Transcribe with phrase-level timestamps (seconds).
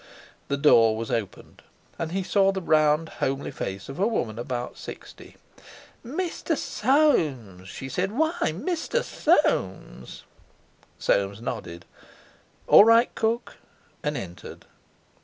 [0.47, 1.61] The door was opened,
[1.99, 5.37] and he saw the round homely face of a woman about sixty.
[6.03, 6.57] "Mr.
[6.57, 8.33] Soames!" she said: "Why!
[8.45, 9.03] Mr.
[9.03, 10.23] Soames!"
[10.97, 11.85] Soames nodded.
[12.65, 13.57] "All right, Cook!"
[14.01, 14.65] and entered.